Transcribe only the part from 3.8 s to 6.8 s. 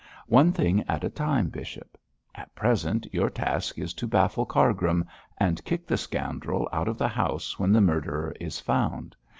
to baffle Cargrim and kick the scoundrel